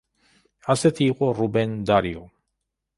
[0.75, 2.29] ასეთი იყო რუბენ დარიო.